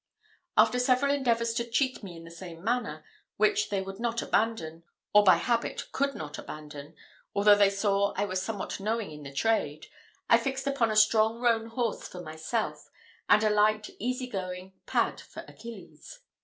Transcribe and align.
After 0.57 0.79
several 0.79 1.13
endeavours 1.13 1.53
to 1.53 1.63
cheat 1.69 2.01
me 2.01 2.17
in 2.17 2.23
the 2.23 2.31
same 2.31 2.63
manner, 2.63 3.05
which 3.37 3.69
they 3.69 3.83
would 3.83 3.99
not 3.99 4.23
abandon, 4.23 4.81
or 5.13 5.23
by 5.23 5.35
habit 5.35 5.91
could 5.91 6.15
not 6.15 6.39
abandon, 6.39 6.95
although 7.35 7.53
they 7.53 7.69
saw 7.69 8.11
I 8.17 8.25
was 8.25 8.41
somewhat 8.41 8.79
knowing 8.79 9.11
in 9.11 9.21
the 9.21 9.31
trade, 9.31 9.85
I 10.27 10.39
fixed 10.39 10.65
upon 10.65 10.89
a 10.89 10.95
strong 10.95 11.39
roan 11.39 11.67
horse 11.67 12.07
for 12.07 12.19
myself, 12.23 12.89
and 13.29 13.43
a 13.43 13.51
light 13.51 13.91
easy 13.99 14.25
going 14.25 14.73
pad 14.87 15.21
for 15.21 15.45
Achilles. 15.47 16.21